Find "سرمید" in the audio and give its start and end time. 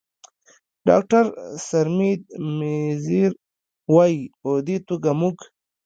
1.67-2.21